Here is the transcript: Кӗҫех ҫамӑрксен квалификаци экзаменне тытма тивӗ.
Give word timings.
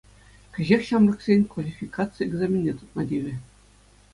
Кӗҫех 0.55 0.81
ҫамӑрксен 0.87 1.41
квалификаци 1.51 2.19
экзаменне 2.27 2.73
тытма 2.81 3.03
тивӗ. 3.13 3.33